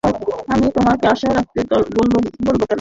[0.47, 1.59] আমি তোমাকে আশা রাখতে
[1.95, 2.13] বলব
[2.25, 2.47] কেন।